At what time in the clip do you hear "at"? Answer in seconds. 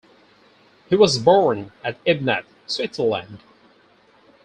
1.83-2.03